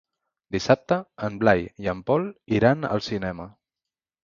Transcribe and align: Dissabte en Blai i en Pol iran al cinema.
Dissabte 0.53 0.97
en 1.27 1.37
Blai 1.43 1.61
i 1.85 1.93
en 1.95 2.03
Pol 2.09 2.27
iran 2.61 2.91
al 2.93 3.07
cinema. 3.13 3.49